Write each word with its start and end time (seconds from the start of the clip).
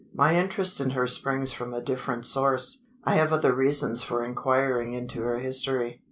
My 0.15 0.33
interest 0.33 0.79
in 0.81 0.89
her 0.97 1.05
springs 1.05 1.53
from 1.53 1.75
a 1.75 1.79
different 1.79 2.25
source. 2.25 2.85
I 3.03 3.17
have 3.17 3.31
other 3.31 3.53
reasons 3.53 4.01
for 4.01 4.25
inquiring 4.25 4.93
into 4.93 5.21
her 5.21 5.37
history." 5.37 5.99